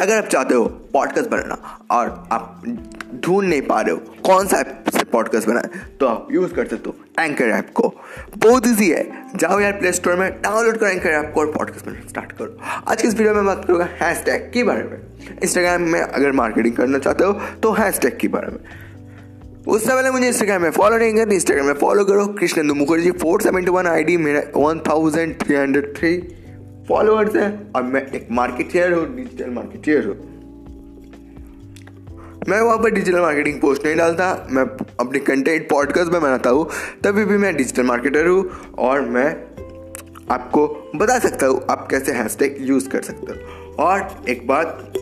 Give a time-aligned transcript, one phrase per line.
[0.00, 2.62] अगर आप चाहते हो पॉडकास्ट बनाना और आप
[3.24, 6.66] ढूंढ नहीं पा रहे हो कौन सा ऐप से पॉडकास्ट बनाए तो आप यूज़ कर
[6.66, 7.92] सकते हो एंकर ऐप को।
[8.36, 9.02] बहुत ईजी है।
[9.36, 12.56] जाओ यार प्ले स्टोर में डाउनलोड करो एंकर ऐप को और पॉडकास्ट बनाना स्टार्ट करो।
[12.88, 14.98] आज की इस वीडियो में बात करूँगा हैश टैग के बारे में।
[15.42, 18.58] इंस्टाग्राम में अगर मार्केटिंग करना चाहते हो तो हैश टैग के बारे में।
[19.66, 23.42] उससे पहले मुझे इंस्टाग्राम में फॉलो नहीं करते इंस्टाग्राम में फॉलो करो। Krishnendu Mukherjee four
[23.42, 26.16] seventy one I D मेरा one thousand three hundred three
[26.88, 30.16] followers है। और मैं एक मार्केटियर हूँ डिजिटल मार्केटियर हूँ।
[32.48, 34.62] मैं वहाँ पर डिजिटल मार्केटिंग पोस्ट नहीं डालता। मैं
[35.00, 36.68] अपने कंटेंट पॉडकास्ट में बनाता हूँ।
[37.04, 38.44] तभी भी मैं डिजिटल मार्केटर हूँ
[38.78, 39.28] और मैं
[40.30, 40.66] आपको
[40.96, 44.92] बता सकता हूँ आप कैसे हैशटैग यूज़ कर सकते हो। और एक बात,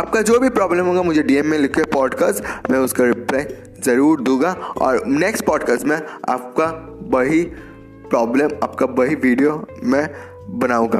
[0.00, 3.44] आपका जो भी प्रॉब्लम होगा मुझे डीएम में लिखे पॉडकास्ट मैं उसका रिप्लाई
[3.84, 5.96] ज़रूर दूँगा। और नेक्स्ट पॉडकास्ट में
[6.28, 6.66] आपका
[7.18, 7.42] वही
[8.10, 10.98] प्रॉब्लम आपका वही वीडियो मैं बनाऊँगा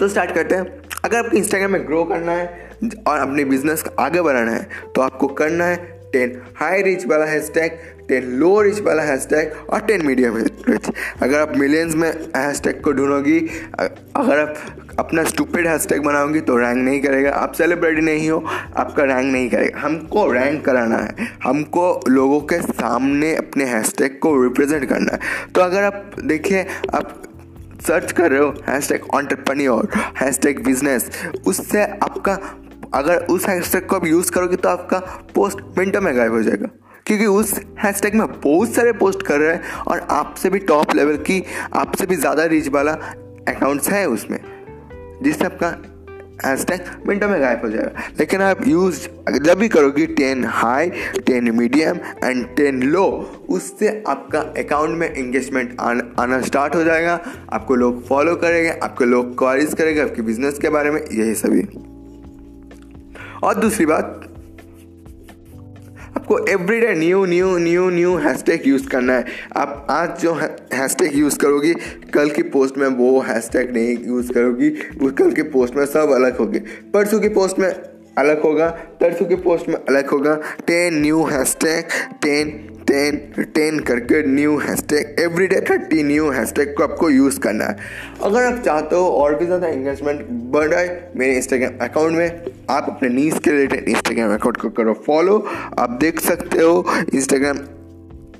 [0.00, 0.64] तो स्टार्ट करते हैं।
[1.04, 2.70] अगर आपको इंस्टाग्राम में ग्रो करना है
[3.06, 5.76] और अपने बिज़नेस को आगे बढ़ाना है तो आपको करना है
[6.12, 7.78] टेन हाई रिच वाला हैशटैग
[8.08, 10.90] टेन लो रिच वाला हैशटैग और टेन मीडियम रिच
[11.22, 13.38] अगर आप मिलियंस में हैशटैग को ढूंढोगी,
[14.16, 14.54] अगर आप
[14.98, 18.38] अपना स्टूपिड हैशटैग बनाओगी तो रैंक नहीं करेगा। आप सेलिब्रिटी नहीं हो,
[18.76, 24.42] आपका रैंक नहीं करेगा। हमको रैंक कराना है। हमको लोगों के सामने अपने हैशटैग को
[24.42, 27.22] रिप्रेजेंट करना है। तो अगर आप, देखिए, आप
[27.86, 29.14] सर्च कर रहे हो हैश टैग
[29.68, 31.10] और हैश टैग बिज़नेस
[31.46, 32.38] उससे आपका,
[32.94, 34.98] अगर उस हैशटैग को आप यूज़ करोगे तो आपका
[35.34, 36.68] पोस्ट मिनटों में गायब हो जाएगा।
[37.06, 41.16] क्योंकि उस हैशटैग में बहुत सारे पोस्ट कर रहे हैं और आपसे भी टॉप लेवल
[41.16, 41.42] की,
[41.74, 42.92] आपसे भी ज़्यादा रीच वाला
[43.48, 44.38] अकाउंट्स है उसमें,
[45.22, 45.68] जिससे आपका
[46.44, 49.06] हैशटैग मिनटों में गायब हो जाएगा। लेकिन आप यूज़
[49.38, 50.90] जब भी करोगे ten high
[51.26, 53.04] ten medium and ten low
[53.48, 57.20] उससे आपका अकाउंट में इंगेजमेंट आना स्टार्ट हो जाएगा।
[57.52, 61.66] आपको लोग फॉलो करेंगे, आपको लोग क्वारीज करेंगे, आपके बिज़नेस के बारे में, यही सभी।
[63.42, 64.22] और दूसरी बात
[66.26, 69.24] आपको everyday new new new new hashtag use करना है।
[69.56, 71.72] आप आज जो हैशटैग यूज़ करोगी,
[72.14, 76.12] कल की पोस्ट में वो हैशटैग नहीं यूज़ करोगी, वो कल की पोस्ट में सब
[76.12, 76.58] अलग होगी।
[76.94, 78.68] परसों की पोस्ट में अलग होगा
[79.00, 80.34] परसों की पोस्ट में अलग होगा।
[80.66, 81.84] Ten new hashtag
[82.22, 87.64] ten ten ten करके new hashtag every day thirty new hashtag को आपको यूज़ करना
[87.64, 87.76] है।
[88.22, 93.08] अगर आप चाहते हो और भी ज़्यादा इंगेजमेंट बढ़ाए मेरे इंस्टाग्राम अकाउंट में, आप अपने
[93.08, 95.38] नीज के रिलेटेड इंस्टाग्राम अकाउंट को करो। फॉलो
[95.78, 96.84] आप देख सकते हो
[97.14, 97.58] इंस्टाग्राम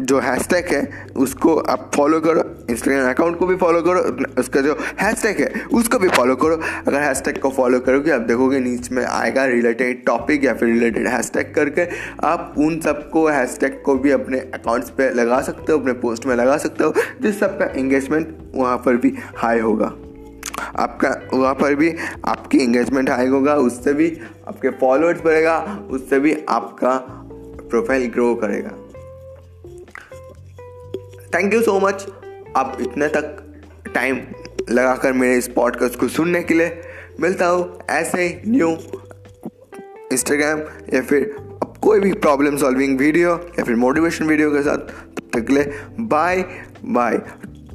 [0.00, 4.00] जो हैशटैग है, उसको आप फॉलो करो इंस्टाग्राम अकाउंट को भी फॉलो करो,
[4.38, 8.60] उसका जो हैशटैग है, उसको भी फॉलो करो। अगर हैशटैग को फॉलो करोगे, आप देखोगे
[8.60, 11.86] नीच में आएगा रिलेटेड टॉपिक या फिर रिलेटेड हैशटैग करके।
[12.26, 16.36] आप उन सबको हैशटैग को भी अपने अकाउंट्स पे लगा सकते हो, अपने पोस्ट में
[16.36, 19.92] लगा सकते हो, जिस सबका इंगेजमेंट वहाँ पर भी हाई होगा।
[20.76, 21.94] आपका, वहाँ पर भी
[22.24, 24.18] आपकी इंगेजमेंट हाई होगा, उससे भी
[24.48, 25.58] आपके फॉलोअर्स बढ़ेगा,
[25.90, 26.96] उससे भी आपका
[27.70, 28.70] प्रोफ़ाइल ग्रो करेगा।
[31.34, 32.06] थैंक यू सो मच
[32.56, 33.36] आप इतने तक
[33.94, 34.20] टाइम
[34.70, 36.80] लगाकर मेरे इस पॉडकास्ट को सुनने के लिए
[37.20, 38.68] मिलता हूँ ऐसे न्यू
[40.12, 40.60] इंस्टाग्राम
[40.94, 41.36] या फिर
[41.82, 46.44] कोई भी प्रॉब्लम सॉल्विंग वीडियो या फिर मोटिवेशन वीडियो के साथ। तब तक ले बाय
[46.84, 47.18] बाय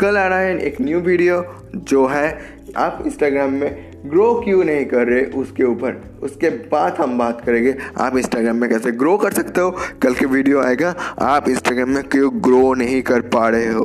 [0.00, 4.84] कल आ रहा है एक न्यू वीडियो जो है आप इंस्टाग्राम में ग्रो क्यों नहीं
[4.86, 5.94] कर रहे उसके ऊपर?
[6.22, 9.70] उसके बाद हम बात करेंगे। आप इंस्टाग्राम में कैसे ग्रो कर सकते हो?
[10.02, 13.84] कल के वीडियो आएगा। आप इंस्टाग्राम में क्यों ग्रो नहीं कर पा रहे हो?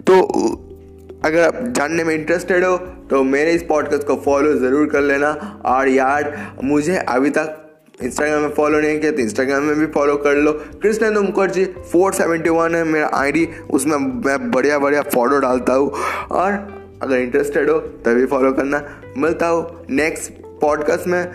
[0.00, 0.20] तो
[1.24, 2.76] अगर आप जानने में इंटरेस्टेड हो
[3.10, 5.30] तो मेरे इस पॉडकास्ट को फॉलो ज़रूर कर लेना।
[5.66, 7.58] और यार, मुझे अभी तक
[8.00, 10.52] इंस्टाग्राम में फॉलो नहीं किया तो इंस्टाग्राम में भी फॉलो कर लो।
[10.82, 15.90] Krishnendra Mukherjee four seventy one है मेरा आईडी उसमें मैं बढ़िया बढ़िया फ़ोटो डालता हूँ।
[16.30, 16.52] और
[17.02, 18.82] अगर इंटरेस्टेड हो, तभी फॉलो करना।
[19.16, 21.32] मिलता हो नेक्स्ट पॉडकास्ट में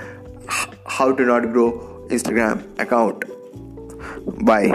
[0.87, 1.67] how to not grow
[2.11, 3.25] Instagram account
[4.43, 4.67] bye